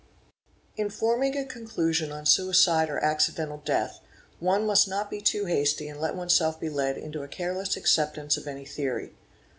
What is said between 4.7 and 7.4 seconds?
not be too hasty and let oneself be led into a